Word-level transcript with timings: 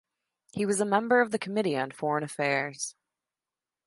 He 0.53 0.65
was 0.65 0.81
a 0.81 0.85
member 0.85 1.21
of 1.21 1.29
the 1.29 1.37
Committee 1.37 1.77
on 1.77 1.91
Foreign 1.91 2.23
Affairs. 2.23 2.95